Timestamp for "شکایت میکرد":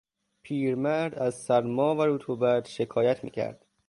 2.67-3.65